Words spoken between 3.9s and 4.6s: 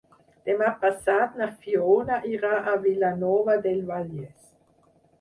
Vallès.